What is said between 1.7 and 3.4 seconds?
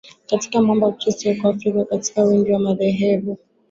katika wingi wa madhehebu